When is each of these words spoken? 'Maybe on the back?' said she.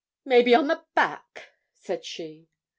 'Maybe 0.25 0.55
on 0.55 0.65
the 0.65 0.83
back?' 0.95 1.49
said 1.75 2.03
she. 2.05 2.47